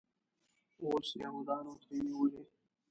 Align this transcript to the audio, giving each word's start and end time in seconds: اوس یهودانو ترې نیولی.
اوس 0.83 1.07
یهودانو 1.21 1.73
ترې 1.81 1.97
نیولی. 2.05 2.43